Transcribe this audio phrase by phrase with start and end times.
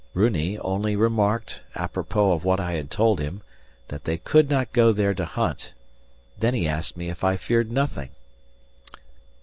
[0.15, 3.43] Runi only remarked, apropos of what I had told him,
[3.89, 5.73] that they could not go there to hunt;
[6.39, 8.09] then he asked me if I feared nothing.